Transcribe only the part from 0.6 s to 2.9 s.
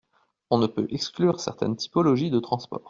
peut exclure certaines typologies de transport.